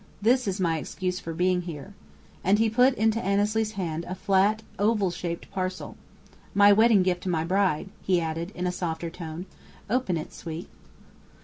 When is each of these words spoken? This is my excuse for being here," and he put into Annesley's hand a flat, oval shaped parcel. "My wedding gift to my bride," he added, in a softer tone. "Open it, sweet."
This 0.19 0.47
is 0.47 0.59
my 0.59 0.79
excuse 0.79 1.19
for 1.19 1.31
being 1.31 1.61
here," 1.61 1.93
and 2.43 2.57
he 2.57 2.71
put 2.71 2.95
into 2.95 3.23
Annesley's 3.23 3.73
hand 3.73 4.03
a 4.09 4.15
flat, 4.15 4.63
oval 4.79 5.11
shaped 5.11 5.51
parcel. 5.51 5.95
"My 6.55 6.73
wedding 6.73 7.03
gift 7.03 7.21
to 7.21 7.29
my 7.29 7.43
bride," 7.43 7.87
he 8.01 8.19
added, 8.19 8.49
in 8.55 8.65
a 8.65 8.71
softer 8.71 9.11
tone. 9.11 9.45
"Open 9.91 10.17
it, 10.17 10.33
sweet." 10.33 10.67